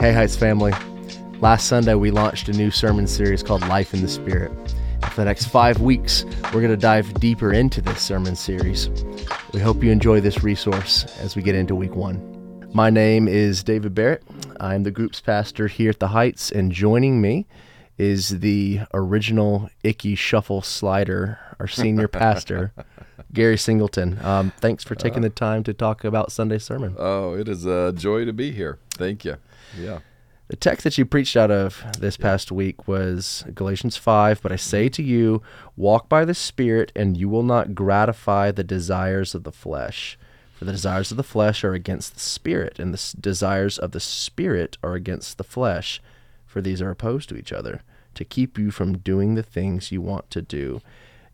[0.00, 0.72] Hey Heights family.
[1.40, 4.50] Last Sunday, we launched a new sermon series called Life in the Spirit.
[5.10, 8.88] For the next five weeks, we're going to dive deeper into this sermon series.
[9.52, 12.66] We hope you enjoy this resource as we get into week one.
[12.72, 14.22] My name is David Barrett.
[14.58, 17.46] I'm the group's pastor here at the Heights, and joining me
[18.00, 22.72] is the original Ickey Shuffle Slider, our senior pastor,
[23.34, 24.18] Gary Singleton.
[24.24, 26.96] Um, thanks for taking the time to talk about Sunday sermon.
[26.98, 28.78] Oh, it is a joy to be here.
[28.92, 29.36] Thank you.
[29.78, 29.98] Yeah.
[30.48, 34.40] The text that you preached out of this past week was Galatians 5.
[34.42, 35.42] But I say to you,
[35.76, 40.18] walk by the Spirit, and you will not gratify the desires of the flesh.
[40.58, 43.92] For the desires of the flesh are against the Spirit, and the s- desires of
[43.92, 46.00] the Spirit are against the flesh.
[46.46, 47.82] For these are opposed to each other,
[48.14, 50.80] to keep you from doing the things you want to do.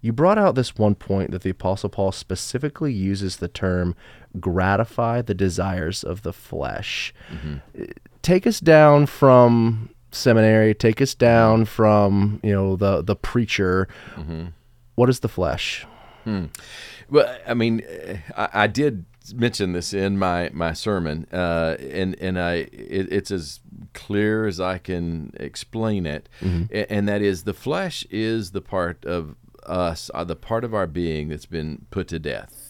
[0.01, 3.97] You brought out this one point that the Apostle Paul specifically uses the term
[4.39, 7.15] gratify the desires of the flesh.
[7.31, 7.85] Mm-hmm.
[8.23, 13.89] Take us down from seminary take us down from you know the the preacher.
[14.15, 14.47] Mm-hmm.
[14.95, 15.87] What is the flesh?
[16.25, 16.47] Hmm.
[17.11, 17.83] Well, I mean,
[18.37, 19.05] I, I did
[19.35, 23.61] mention this in my my sermon, uh, and and I it, it's as
[23.95, 29.05] clear as I can explain it, A- and that is the flesh is the part
[29.05, 32.63] of us, uh, the part of our being that's been put to death.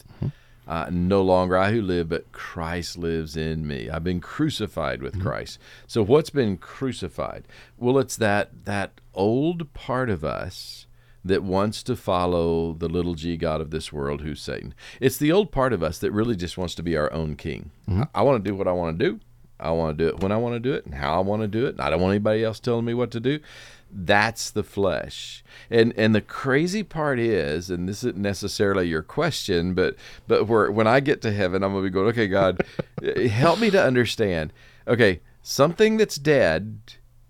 [0.69, 3.89] Uh, no longer I who live, but Christ lives in me.
[3.89, 5.61] I've been crucified with Christ.
[5.87, 7.45] So what's been crucified?
[7.79, 10.89] Well, it's that that old part of us
[11.27, 14.75] that wants to follow the little g god of this world, who's Satan.
[15.01, 17.71] It's the old part of us that really just wants to be our own king.
[17.89, 18.03] Mm-hmm.
[18.15, 19.21] I, I want to do what I want to do.
[19.59, 21.43] I want to do it when I want to do it and how I want
[21.43, 21.71] to do it.
[21.71, 23.41] And I don't want anybody else telling me what to do.
[23.91, 25.45] That's the flesh.
[25.71, 30.71] And and the crazy part is, and this isn't necessarily your question, but but where
[30.71, 32.63] when I get to heaven, I'm gonna be going, okay, God,
[33.31, 34.53] help me to understand.
[34.87, 36.81] Okay, something that's dead,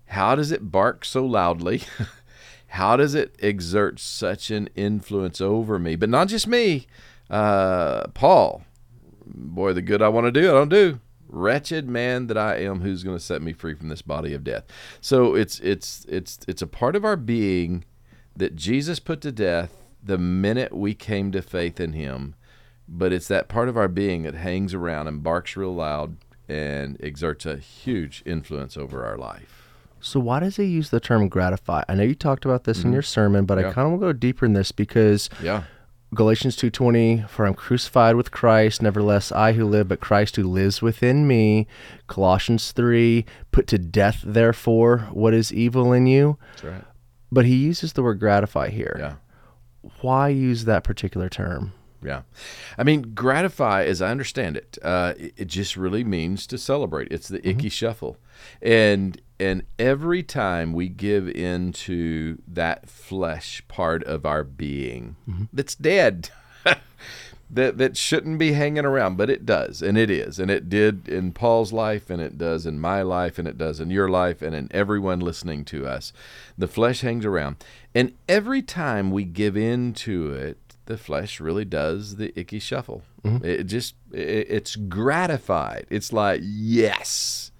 [0.07, 1.83] how does it bark so loudly?
[2.67, 5.95] how does it exert such an influence over me?
[5.95, 6.87] But not just me.
[7.29, 8.63] Uh, Paul,
[9.25, 10.99] boy, the good I want to do, I don't do.
[11.29, 14.43] Wretched man that I am, who's going to set me free from this body of
[14.43, 14.63] death?
[15.01, 17.83] So it's it's it's it's a part of our being
[18.35, 22.35] that Jesus put to death the minute we came to faith in Him.
[22.87, 26.97] But it's that part of our being that hangs around and barks real loud and
[27.01, 29.56] exerts a huge influence over our life.
[29.99, 32.93] So why does he use the term gratify i know you talked about this in
[32.93, 35.63] your sermon but i kind of want to go deeper in this because Yeah.
[36.13, 40.81] galatians 2.20 for i'm crucified with christ nevertheless i who live but christ who lives
[40.81, 41.67] within me
[42.07, 46.83] colossians 3 put to death therefore what is evil in you That's right.
[47.31, 49.15] but he uses the word gratify here Yeah.
[50.01, 52.21] why use that particular term Yeah.
[52.77, 57.07] I mean, gratify, as I understand it, uh, it, it just really means to celebrate.
[57.11, 58.17] It's the Ickey shuffle.
[58.61, 65.43] And and every time we give into that flesh part of our being mm-hmm.
[65.53, 66.29] that's dead,
[67.49, 71.07] that that shouldn't be hanging around, but it does, and it is, and it did
[71.07, 74.41] in Paul's life, and it does in my life, and it does in your life,
[74.41, 76.11] and in everyone listening to us.
[76.57, 77.57] The flesh hangs around,
[77.95, 83.03] and every time we give in to it, the flesh really does the Ickey shuffle.
[83.23, 83.45] Mm-hmm.
[83.45, 85.85] It just it, it's gratified.
[85.89, 87.51] It's like yes.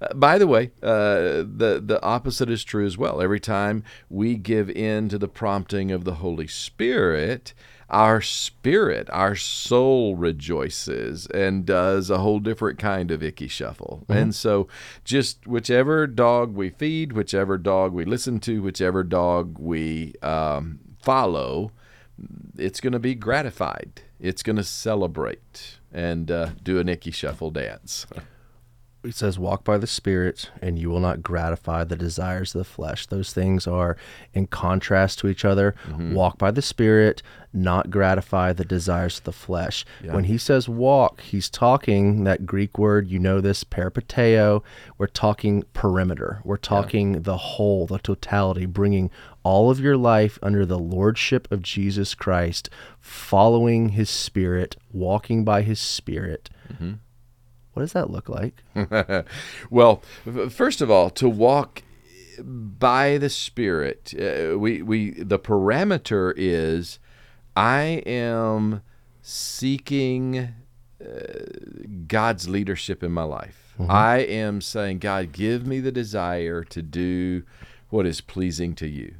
[0.00, 3.20] Uh, by the way, uh, the the opposite is true as well.
[3.20, 7.54] Every time we give in to the prompting of the Holy Spirit,
[7.90, 14.04] our spirit, our soul rejoices and does a whole different kind of Ickey shuffle.
[14.08, 14.68] And so,
[15.04, 21.70] just whichever dog we feed, whichever dog we listen to, whichever dog we um, follow,
[22.56, 24.02] it's going to be gratified.
[24.18, 28.06] It's going to celebrate and uh, do an Ickey shuffle dance.
[29.04, 32.64] it says walk by the spirit and you will not gratify the desires of the
[32.64, 33.06] flesh.
[33.06, 33.96] Those things are
[34.32, 35.74] in contrast to each other.
[35.86, 36.14] Mm-hmm.
[36.14, 37.22] Walk by the spirit
[37.56, 39.84] not gratify the desires of the flesh.
[40.02, 44.62] When he says walk he's talking that greek word you know this peripateo.
[44.98, 46.40] We're talking perimeter.
[46.44, 49.10] We're talking the whole the totality bringing
[49.44, 55.62] all of your life under the lordship of jesus christ following his spirit walking by
[55.62, 56.94] his spirit mm-hmm.
[57.74, 58.62] What does that look like
[59.70, 60.02] well,
[60.48, 61.82] first of all, to walk
[62.42, 66.98] by the Spirit, uh, we we the parameter is
[67.56, 68.82] I am
[69.22, 70.54] seeking
[71.00, 71.08] uh,
[72.06, 73.74] God's leadership in my life.
[73.88, 77.42] I am saying, God, give me the desire to do
[77.90, 79.16] what is pleasing to you.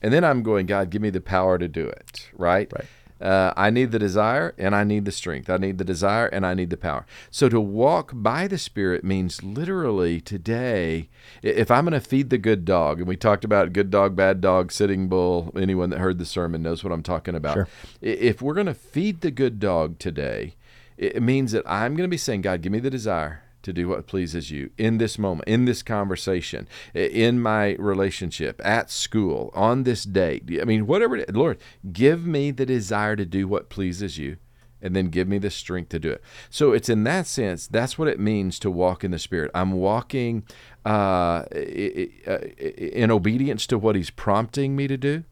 [0.00, 2.70] And then I'm going, God, give me the power to do it, right?
[2.72, 2.86] Right.
[3.20, 5.48] Uh, I need the desire and I need the strength.
[5.48, 7.06] I need the desire and I need the power.
[7.30, 11.08] So to walk by the Spirit means literally today,
[11.42, 14.40] if I'm going to feed the good dog, and we talked about good dog, bad
[14.40, 17.54] dog, sitting bull, anyone that heard the sermon knows what I'm talking about.
[17.54, 17.68] Sure.
[18.00, 20.56] If we're going to feed the good dog today,
[20.98, 23.88] it means that I'm going to be saying, God, give me the desire to do
[23.88, 29.82] what pleases you in this moment, in this conversation, in my relationship, at school, on
[29.82, 30.44] this date.
[30.60, 31.58] I mean, whatever, Lord,
[31.92, 34.36] give me the desire to do what pleases you
[34.84, 36.22] and then give me the strength to do it.
[36.50, 39.50] So it's in that sense, that's what it means to walk in the Spirit.
[39.54, 40.44] I'm walking
[40.84, 45.24] uh, in obedience to what He's prompting me to do.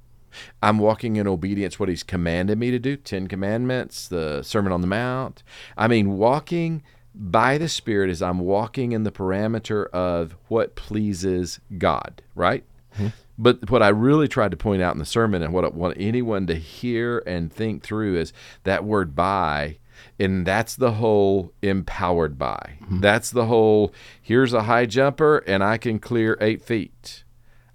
[0.63, 2.97] I'm walking in obedience what He's commanded me to do.
[2.97, 5.43] Ten Commandments, the Sermon on the Mount.
[5.77, 6.83] I mean, walking
[7.15, 12.65] by the Spirit is I'm walking in the parameter of what pleases God, right?
[12.95, 13.09] Mm-hmm.
[13.39, 15.97] But what I really tried to point out in the sermon and what I want
[15.99, 18.33] anyone to hear and think through is
[18.65, 19.79] that word by
[20.19, 22.77] and that's the whole empowered by.
[22.83, 23.01] Mm-hmm.
[23.01, 27.25] That's the whole here's a high jumper and I can clear eight feet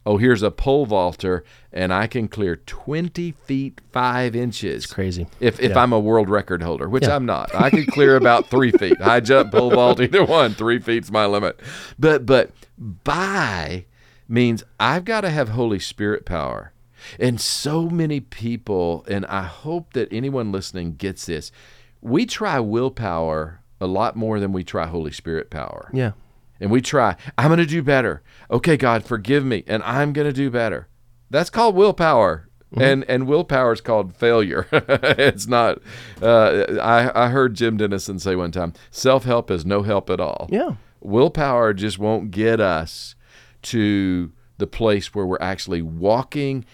[0.07, 1.43] oh, here's a pole vaulter
[1.73, 4.85] and I can clear 20 feet 5 inches.
[4.85, 5.27] It's crazy.
[5.41, 5.79] If, if yeah.
[5.79, 7.15] I'm a world record holder, which yeah.
[7.15, 7.53] I'm not.
[7.53, 9.01] I can clear about 3 feet.
[9.01, 10.53] High jump, pole vault, either one.
[10.53, 11.59] 3 feet's my limit.
[11.99, 13.85] But, but by
[14.29, 16.71] means I've got to have Holy Spirit power.
[17.19, 21.51] And so many people, and I hope that anyone listening gets this,
[21.99, 25.91] we try willpower a lot more than we try Holy Spirit power.
[25.93, 26.13] Yeah
[26.59, 28.21] and we try, I'm going to do better.
[28.49, 30.87] Okay, God, forgive me, and I'm going to do better.
[31.29, 32.47] That's called willpower.
[32.73, 32.81] Mm-hmm.
[32.81, 34.67] And and willpower is called failure.
[34.71, 35.79] it's not.
[36.21, 40.19] Uh, I I heard Jim Denison say one time, self help is no help at
[40.19, 40.49] all.
[40.51, 40.71] Yeah.
[40.99, 43.15] Willpower just won't get us
[43.63, 46.65] to the place where we're actually walking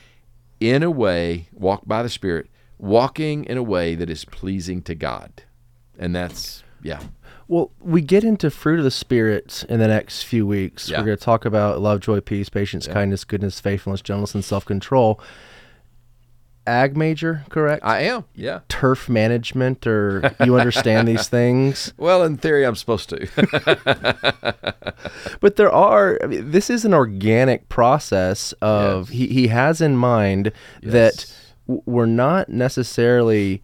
[0.59, 2.47] in a way, walk by the Spirit,
[2.79, 5.43] walking in a way that is pleasing to God,
[5.99, 7.01] and that's yeah.
[7.47, 10.89] Well, we get into fruit of the spirit in the next few weeks.
[10.89, 10.99] Yeah.
[10.99, 12.93] We're going to talk about love, joy, peace, patience, yeah.
[12.93, 15.19] kindness, goodness, faithfulness, gentleness, and self-control.
[16.65, 17.83] Ag major, correct?
[17.83, 18.23] I am.
[18.33, 18.61] Yeah.
[18.69, 21.93] Turf management, or you understand these things?
[21.97, 23.27] Well, in theory, I'm supposed to.
[25.41, 26.17] but there are.
[26.23, 29.11] I mean, this is an organic process of.
[29.11, 29.19] Yes.
[29.19, 30.93] He he has in mind yes.
[30.93, 31.37] that
[31.67, 33.61] we're not necessarily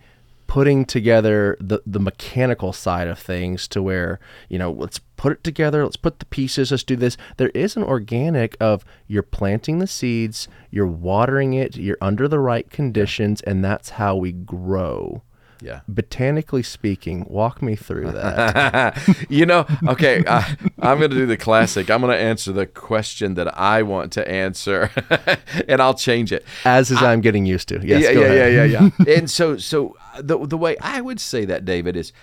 [0.49, 4.19] putting together the the mechanical side of things to where
[4.49, 7.17] you know let's put it together let's put the pieces let's do this.
[7.37, 12.39] There is an organic of you're planting the seeds you're watering it you're under the
[12.39, 15.21] right conditions and that's how we grow
[15.61, 15.81] yeah.
[15.87, 18.97] Botanically speaking, walk me through that.
[19.29, 21.89] you know, okay, I, am going to do the classic.
[21.89, 24.91] I'm going to answer the question that I want to answer,
[25.67, 26.45] and I'll change it.
[26.63, 27.85] As is, I, am getting used to.
[27.85, 29.17] Yes, yeah, yeah, yeah, yeah, yeah, yeah.
[29.17, 32.13] and so, so the the way I would say that, David, is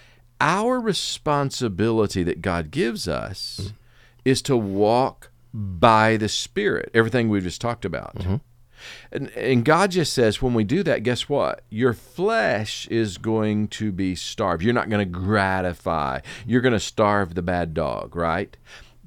[0.41, 3.77] our responsibility that God gives us mm-hmm.
[4.25, 6.91] is to walk by the Spirit.
[6.95, 8.17] Everything we've just talked about.
[8.17, 8.37] Mm-hmm.
[9.13, 11.63] And, and God just says, when we do that, guess what?
[11.71, 14.63] Your flesh is going to be starved.
[14.63, 16.21] You're not going to gratify.
[16.47, 18.57] You're going to starve the bad dog, right?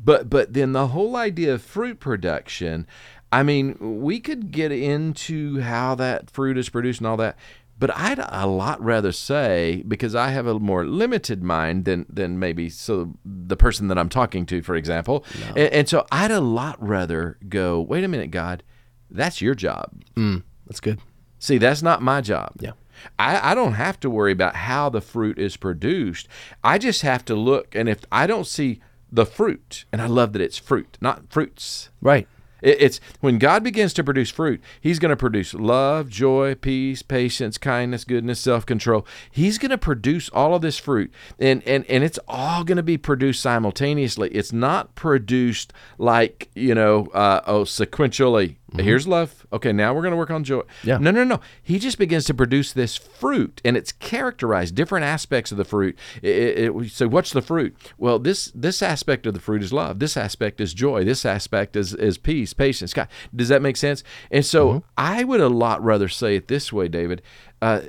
[0.02, 2.88] But but then the whole idea of fruit production,
[3.31, 7.38] I mean, we could get into how that fruit is produced and all that.
[7.78, 12.38] But I'd a lot rather say, because I have a more limited mind than than
[12.38, 15.48] maybe so the person that I'm talking to, for example, no.
[15.48, 17.80] and, and, so I'd a lot rather go.
[17.80, 18.64] Wait a minute, God,
[19.09, 19.92] that's your job.
[20.16, 20.99] Mm, that's good.
[21.39, 22.54] See, that's not my job.
[22.59, 22.71] Yeah.
[23.18, 26.28] I, I don't have to worry about how the fruit is produced.
[26.63, 30.33] I just have to look, and if I don't see the fruit, and I love
[30.33, 31.89] that it's fruit, not fruits.
[32.01, 32.28] Right.
[32.61, 37.57] It's when God begins to produce fruit, He's going to produce love, joy, peace, patience,
[37.57, 39.07] kindness, goodness, self control.
[39.31, 42.83] He's going to produce all of this fruit, and, and, and it's all going to
[42.83, 44.30] be produced simultaneously.
[44.31, 48.57] It's not produced like, you know, uh, oh, sequentially.
[48.69, 48.80] Mm-hmm.
[48.80, 49.47] Here's love.
[49.52, 50.61] Okay, now we're going to work on joy.
[50.83, 50.99] Yeah.
[50.99, 51.40] No, no, no.
[51.61, 55.97] He just begins to produce this fruit, and it's characterized different aspects of the fruit.
[56.21, 57.76] It, it, so, what's the fruit?
[57.97, 59.99] Well, this this aspect of the fruit is love.
[59.99, 61.04] This aspect is joy.
[61.04, 62.94] This aspect is is peace, patience.
[62.94, 64.04] God, does that make sense?
[64.30, 64.78] And so, mm-hmm.
[64.97, 67.21] I would a lot rather say it this way, David.
[67.61, 67.81] Uh,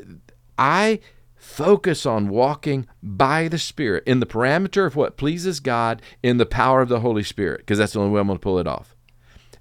[0.59, 1.01] I
[1.37, 6.47] focus on walking by the Spirit in the parameter of what pleases God in the
[6.47, 8.67] power of the Holy Spirit, because that's the only way I'm going to pull it
[8.67, 8.95] off.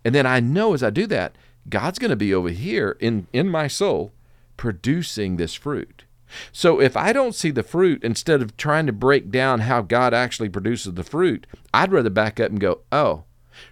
[0.03, 1.35] And then I know as I do that,
[1.67, 4.11] God's going to be over here in, in my soul
[4.57, 6.03] producing this fruit.
[6.51, 10.13] So if I don't see the fruit, instead of trying to break down how God
[10.13, 13.23] actually produces the fruit, I'd rather back up and go, oh,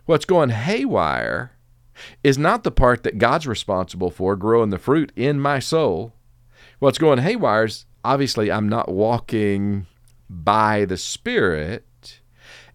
[0.05, 1.51] what's going haywire
[2.23, 6.13] is not the part that God's responsible for growing the fruit in my soul.
[6.79, 9.87] What's going haywire is obviously I'm not walking
[10.29, 11.85] by the Spirit,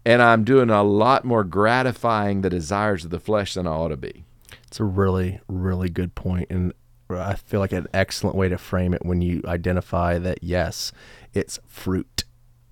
[0.05, 3.89] and I'm doing a lot more gratifying the desires of the flesh than I ought
[3.89, 4.23] to be.
[4.67, 6.73] It's a really, really good point, and
[7.09, 10.91] I feel like an excellent way to frame it when you identify that yes,
[11.33, 12.23] it's fruit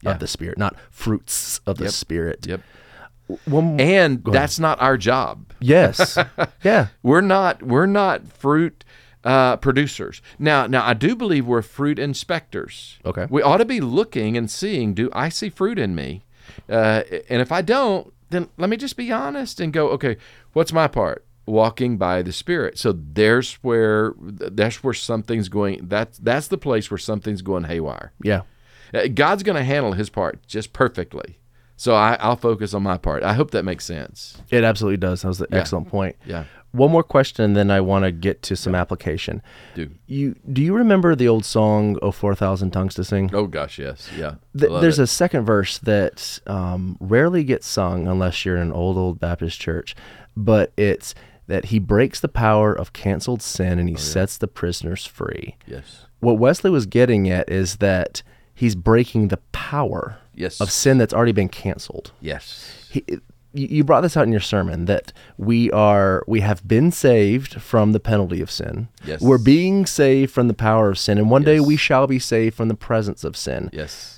[0.01, 0.11] Yeah.
[0.11, 1.93] of the spirit, not fruits of the Yep.
[1.93, 2.47] spirit.
[2.47, 2.61] Yep.
[3.45, 5.53] One, And that's not our job.
[5.59, 6.17] yes,
[6.63, 8.83] yeah, We're not we're not fruit
[9.23, 10.21] uh, producers.
[10.39, 12.97] Now now I do believe we're fruit inspectors.
[13.05, 13.27] Okay.
[13.29, 16.23] We ought to be looking and seeing, do I see fruit in me?
[16.69, 20.17] Uh, and if I don't, then let me just be honest and go, okay,
[20.53, 21.25] what's my part?
[21.45, 22.77] Walking by the Spirit.
[22.77, 25.87] So there's where that's where something's going.
[25.87, 28.13] That's that's the place where something's going haywire.
[28.23, 28.41] yeah.
[28.93, 31.37] Uh, God's going to handle His part just perfectly.
[31.81, 33.23] So I, I'll focus on my part.
[33.23, 34.37] I hope that makes sense.
[34.51, 35.23] It absolutely does.
[35.23, 36.15] That was an excellent point.
[36.27, 36.43] Yeah.
[36.73, 39.41] One more question, and then I want to get to some application.
[39.73, 39.89] Do.
[40.05, 43.31] You do you remember the old song "Oh For Thousand Tongues to Sing"?
[43.33, 44.35] Oh gosh, yes, yeah.
[44.55, 48.95] Th- there's a second verse that um, rarely gets sung unless you're in an old
[48.95, 49.95] old Baptist church,
[50.37, 51.15] but it's
[51.47, 55.57] that he breaks the power of canceled sin and he sets the prisoners free.
[55.65, 58.21] yes, What Wesley was getting at is that
[58.61, 62.11] he's breaking the power yes, of sin that's already been canceled.
[62.21, 63.03] yes, He,
[63.53, 67.59] you you brought this out in your sermon that we are we have been saved
[67.61, 68.87] from the penalty of sin.
[69.03, 69.19] Yes.
[69.19, 72.55] We're being saved from the power of sin, and one day we shall be saved
[72.55, 73.69] from the presence of sin.
[73.73, 74.17] yes.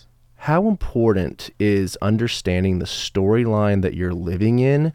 [0.52, 4.92] How important is understanding the storyline that you're living in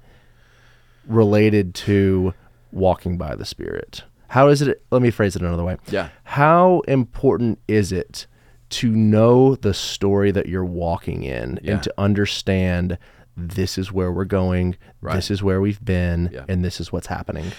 [1.07, 2.35] related to
[2.71, 4.05] walking by the Spirit?
[4.29, 4.83] How is it?
[4.91, 5.79] Let me phrase it another way.
[5.89, 6.11] Yeah.
[6.25, 8.27] How important is it
[8.71, 11.75] to know the story that you're walking in Yeah.
[11.75, 12.99] and to understand
[13.37, 15.15] this is where we're going, Right.
[15.15, 16.45] this is where we've been, Yeah.
[16.49, 17.53] and this is what's happening?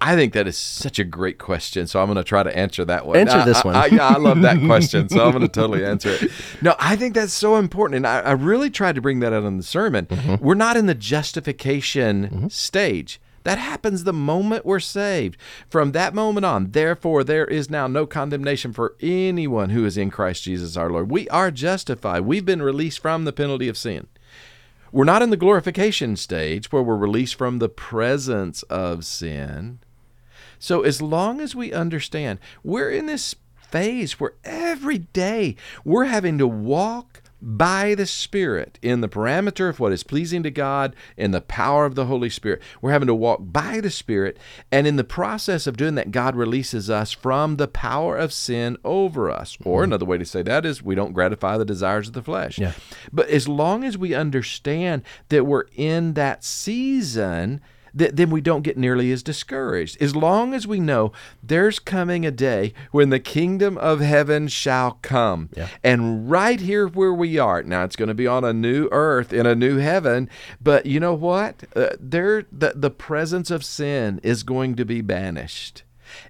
[0.00, 1.86] I think that is such a great question.
[1.86, 3.16] So I'm going to try to answer that one.
[3.18, 3.76] Answer I- this one.
[3.76, 5.08] I, yeah, I love that question.
[5.08, 6.32] So I'm going to totally answer it.
[6.60, 7.98] No, I think that's so important.
[7.98, 10.06] And I, I really tried to bring that out in the sermon.
[10.06, 10.44] Mm-hmm.
[10.44, 13.20] We're not in the justification stage.
[13.44, 15.36] That happens the moment we're saved.
[15.68, 20.10] From that moment on, therefore, there is now no condemnation for anyone who is in
[20.10, 21.10] Christ Jesus our Lord.
[21.10, 22.20] We are justified.
[22.20, 24.06] We've been released from the penalty of sin.
[24.92, 29.78] We're not in the glorification stage where we're released from the presence of sin.
[30.58, 36.36] So, as long as we understand, we're in this phase where every day we're having
[36.38, 41.32] to walk by the Spirit in the parameter of what is pleasing to God in
[41.32, 42.62] the power of the Holy Spirit.
[42.80, 44.38] We're having to walk by the Spirit,
[44.70, 48.76] and in the process of doing that, God releases us from the power of sin
[48.84, 49.58] over us.
[49.64, 49.90] Or mm-hmm.
[49.90, 52.58] another way to say that is we don't gratify the desires of the flesh.
[52.58, 52.72] Yeah.
[53.12, 57.60] But as long as we understand that we're in that season,
[57.96, 60.00] th- then we don't get nearly as discouraged.
[60.00, 64.98] As long as we know there's coming a day when the kingdom of heaven shall
[65.02, 65.50] come.
[65.56, 65.68] Yeah.
[65.82, 69.32] And right here where we are, now it's going to be on a new earth
[69.32, 70.28] in a new heaven,
[70.60, 71.64] but you know what?
[71.74, 75.84] Uh, there the, the presence of sin is going to be banished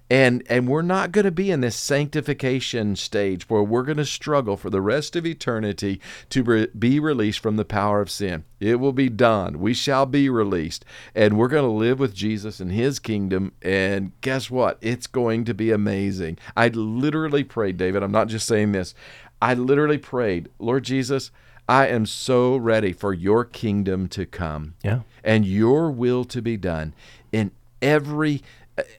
[0.09, 4.05] and and we're not going to be in this sanctification stage where we're going to
[4.05, 5.99] struggle for the rest of eternity
[6.29, 8.43] to re- be released from the power of sin.
[8.59, 9.59] It will be done.
[9.59, 10.85] We shall be released.
[11.15, 13.51] And we're going to live with jesus in his kingdom.
[13.61, 14.77] And guess what?
[14.81, 16.37] It's going to be amazing.
[16.55, 18.93] I literally prayed david i'm not just saying this.
[19.41, 21.29] I literally prayed lord jesus
[21.67, 25.01] i am so ready for your kingdom to come Yeah.
[25.23, 26.93] and your will to be done
[27.33, 28.41] in every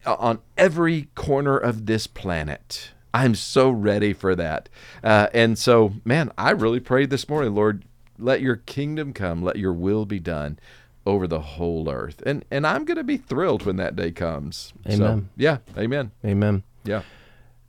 [0.06, 2.90] on every corner of this planet.
[3.12, 4.68] I'm so ready for that.
[5.02, 7.84] Uh, and so, man, I really prayed this morning, Lord,
[8.18, 10.58] let your kingdom come, let your will be done
[11.06, 12.22] over the whole earth.
[12.26, 14.72] And and I'm going to be thrilled when that day comes.
[14.88, 15.28] So, Amen.
[15.36, 16.10] yeah, amen.
[16.24, 16.62] Amen.
[16.84, 17.02] Yeah.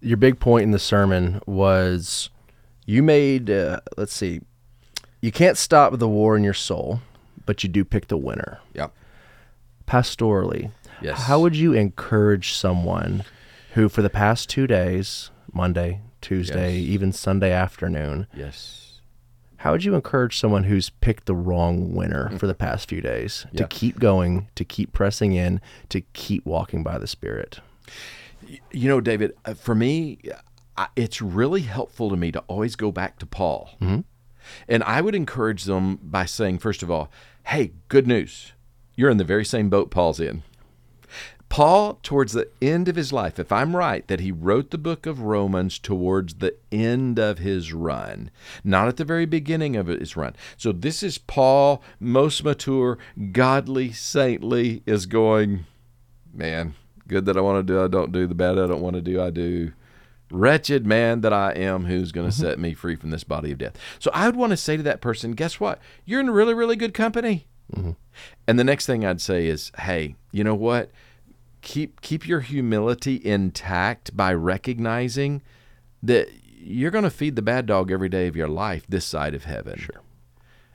[0.01, 2.29] Your big point in the sermon was
[2.85, 4.41] you made, uh, let's see,
[5.21, 7.01] you can't stop the war in your soul,
[7.45, 8.59] but you do pick the winner.
[8.73, 8.87] Yeah.
[9.87, 10.71] pastorally,
[11.01, 11.23] Yes.
[11.23, 13.23] how would you encourage someone
[13.73, 16.89] who, for the past two days, Monday, Tuesday, Yes.
[16.89, 19.01] even Sunday afternoon, Yes.
[19.57, 23.45] how would you encourage someone who's picked the wrong winner for the past few days
[23.55, 25.59] to keep going, to keep pressing in,
[25.89, 27.59] to keep walking by the Spirit?
[28.71, 30.19] You know, David, uh, for me,
[30.95, 33.71] it's really helpful to me to always go back to Paul.
[34.67, 37.09] And I would encourage them by saying, first of all,
[37.47, 38.51] hey, good news.
[38.95, 40.43] You're in the very same boat Paul's in.
[41.55, 45.05] Paul, towards the end of his life, if I'm right, that he wrote the book
[45.05, 48.29] of Romans towards the end of his run,
[48.61, 50.35] not at the very beginning of his run.
[50.57, 52.97] So this is Paul, most mature,
[53.31, 55.65] godly, saintly, is going,
[56.33, 56.75] man,
[57.07, 58.27] good that I want to do, I don't do.
[58.27, 59.71] The bad I don't want to do, I do.
[60.29, 62.47] Wretched man that I am, who's going to mm-hmm.
[62.47, 63.77] set me free from this body of death?
[63.99, 65.79] So I would want to say to that person, guess what?
[66.03, 67.47] You're in really, really good company.
[67.73, 67.91] Mm-hmm.
[68.45, 70.91] And the next thing I'd say is, hey, you know what?
[71.65, 75.41] Keep keep your humility intact by recognizing
[76.03, 79.33] that you're going to feed the bad dog every day of your life this side
[79.33, 79.79] of heaven.
[79.79, 80.01] Sure.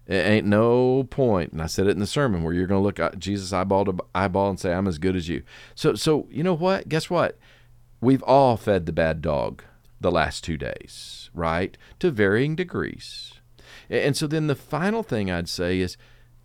[0.09, 2.85] It ain't no point, and I said it in the sermon, where you're going to
[2.85, 5.45] look at Jesus eyeball to eyeball and say, "I'm as good as you."
[5.77, 6.89] So, so you know what?
[6.89, 7.39] Guess what?
[8.01, 9.63] We've all fed the bad dog
[10.01, 11.79] the last two days, right?
[12.01, 13.35] To varying degrees.
[13.89, 15.97] And so then the final thing I'd say is,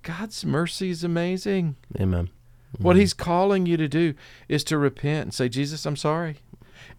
[0.04, 1.78] God's mercy is amazing.
[2.00, 2.30] Amen.
[2.80, 4.14] What He's calling you to do
[4.48, 6.38] is to repent and say, Jesus, I'm sorry.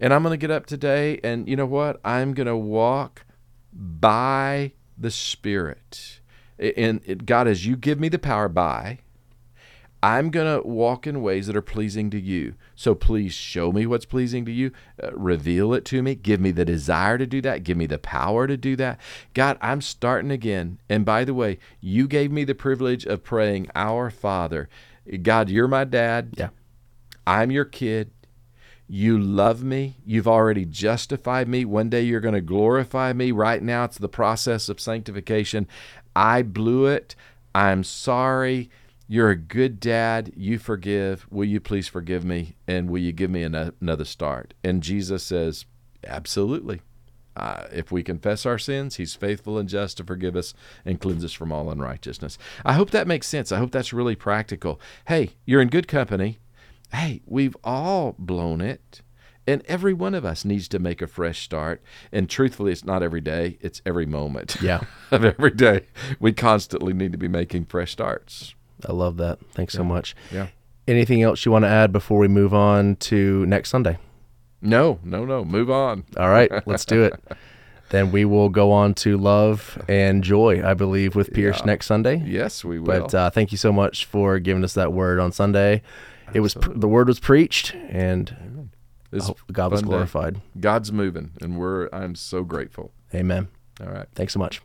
[0.01, 2.01] And I'm going to get up today, and you know what?
[2.05, 3.25] I'm going to walk
[3.73, 6.21] by the Spirit.
[6.59, 9.01] And it, God, as you give me the power by,
[10.03, 12.55] I'm going to walk in ways that are pleasing to you.
[12.75, 14.71] So please show me what's pleasing to you.
[15.03, 16.15] Uh, reveal it to me.
[16.15, 17.65] Give me the desire to do that.
[17.65, 19.01] Give me the power to do that.
[19.35, 20.79] God, I'm starting again.
[20.89, 24.69] And by the way, you gave me the privilege of praying, Our Father.
[25.23, 26.35] God, you're my dad.
[26.37, 26.49] Yeah.
[27.27, 28.11] I'm your kid.
[28.89, 29.97] You love me.
[30.05, 31.65] You've already justified me.
[31.65, 33.33] One day you're going to glorify me.
[33.33, 35.67] Right now, it's the process of sanctification.
[36.15, 37.17] I blew it.
[37.55, 38.71] I'm sorry.
[39.09, 40.33] You're a good dad.
[40.37, 41.27] You forgive.
[41.31, 42.57] Will you please forgive me?
[42.69, 44.55] And will you give me another start?
[44.63, 45.65] And Jesus says,
[46.07, 46.83] Absolutely.
[47.37, 51.25] Uh, if we confess our sins, he's faithful and just to forgive us and cleanse
[51.25, 52.39] us from all unrighteousness.
[52.65, 53.53] I hope that makes sense.
[53.53, 54.81] I hope that's really practical.
[55.07, 56.39] Hey, you're in good company.
[56.93, 59.03] Hey, we've all blown it.
[59.49, 61.81] And every one of us needs to make a fresh start.
[62.11, 64.81] And truthfully, it's not every day, it's every moment Yeah.
[65.13, 65.83] of every day.
[66.19, 68.55] We constantly need to be making fresh starts.
[68.89, 69.39] I love that.
[69.53, 70.17] Thanks so much.
[70.33, 70.49] Yeah.
[70.89, 73.99] Anything else you want to add before we move on to next Sunday?
[74.63, 75.45] No, no, no.
[75.45, 76.05] Move on.
[76.17, 77.15] All right, let's do it.
[77.91, 81.67] Then we will go on to love and joy, I believe, with Pierce Yeah.
[81.67, 82.17] next Sunday.
[82.27, 82.87] Yes, we will.
[82.87, 85.83] But uh, thank you so much for giving us that word on Sunday.
[86.35, 88.71] It was pr- the word was preached, and
[89.13, 89.91] This God was fun day.
[89.95, 90.41] glorified.
[90.59, 92.91] God's moving, and we're I'm so grateful.
[93.15, 93.47] Amen.
[93.81, 94.07] All right.
[94.17, 94.61] Thanks so much.